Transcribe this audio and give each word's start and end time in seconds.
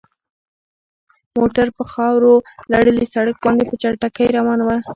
موټر 1.39 1.67
په 1.77 1.83
خاورو 1.91 2.33
لړلي 2.71 3.05
سړک 3.13 3.35
باندې 3.45 3.63
په 3.69 3.75
چټکۍ 3.81 4.27
روان 4.37 4.59
و. 4.63 4.69